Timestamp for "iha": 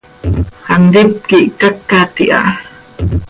2.23-2.41